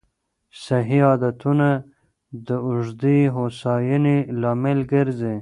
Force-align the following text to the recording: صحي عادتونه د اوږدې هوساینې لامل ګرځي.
صحي 0.63 0.99
عادتونه 1.09 1.69
د 2.47 2.49
اوږدې 2.67 3.19
هوساینې 3.35 4.17
لامل 4.41 4.79
ګرځي. 4.93 5.35